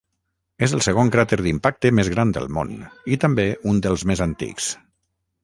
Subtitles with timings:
[0.67, 2.73] És el segon cràter d'impacte més gran del món
[3.17, 4.73] i també un dels més antics.